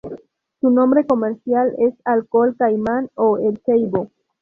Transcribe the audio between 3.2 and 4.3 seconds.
El Ceibo.